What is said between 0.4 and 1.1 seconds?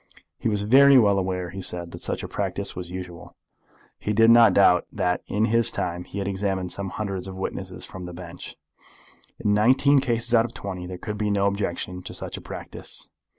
was very